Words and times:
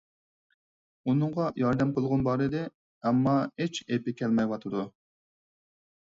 ئۇنىڭغا 1.11 1.49
ياردەم 1.63 1.91
قىلغۇم 1.97 2.23
بار 2.29 2.43
ئىدى، 2.47 2.63
ئەمما 3.11 3.35
ھېچ 3.61 3.83
ئېپى 3.85 4.17
كەلمەيۋاتىدۇ. 4.25 4.85